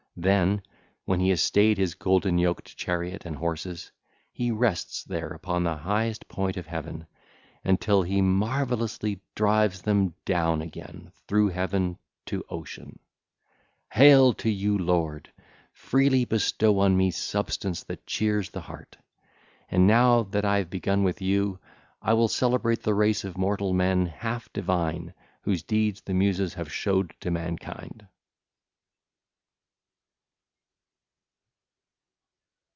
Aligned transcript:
Then, 0.17 0.61
when 1.05 1.21
he 1.21 1.29
has 1.29 1.41
stayed 1.41 1.77
his 1.77 1.95
golden 1.95 2.37
yoked 2.37 2.75
chariot 2.75 3.25
and 3.25 3.37
horses, 3.37 3.91
he 4.33 4.51
rests 4.51 5.03
there 5.05 5.29
upon 5.29 5.63
the 5.63 5.77
highest 5.77 6.27
point 6.27 6.57
of 6.57 6.67
heaven, 6.67 7.07
until 7.63 8.03
he 8.03 8.21
marvellously 8.21 9.21
drives 9.35 9.81
them 9.83 10.13
down 10.25 10.61
again 10.61 11.11
through 11.27 11.47
heaven 11.47 11.97
to 12.25 12.43
Ocean. 12.49 12.99
(ll. 12.99 13.95
17 13.95 14.03
19) 14.03 14.03
Hail 14.09 14.33
to 14.33 14.49
you, 14.49 14.77
lord! 14.77 15.31
Freely 15.71 16.25
bestow 16.25 16.79
on 16.79 16.97
me 16.97 17.09
substance 17.09 17.83
that 17.85 18.05
cheers 18.05 18.49
the 18.49 18.61
heart. 18.61 18.97
And 19.69 19.87
now 19.87 20.23
that 20.23 20.43
I 20.43 20.57
have 20.57 20.69
begun 20.69 21.03
with 21.05 21.21
you, 21.21 21.57
I 22.01 22.13
will 22.13 22.27
celebrate 22.27 22.83
the 22.83 22.93
race 22.93 23.23
of 23.23 23.37
mortal 23.37 23.73
men 23.73 24.07
half 24.07 24.51
divine 24.51 25.13
whose 25.43 25.63
deeds 25.63 26.01
the 26.01 26.13
Muses 26.13 26.55
have 26.55 26.71
showed 26.71 27.13
to 27.21 27.31
mankind. 27.31 28.07